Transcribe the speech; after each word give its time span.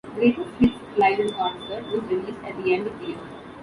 "Greatest 0.15 0.49
Hits-Live 0.59 1.19
in 1.19 1.29
Concert" 1.33 1.83
was 1.91 2.01
released 2.09 2.43
at 2.43 2.57
the 2.63 2.73
end 2.73 2.87
of 2.87 2.99
the 2.99 3.07
year. 3.09 3.17